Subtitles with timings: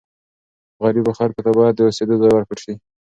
[0.83, 2.73] غریبو خلکو ته باید د اوسېدو ځای ورکړل سي.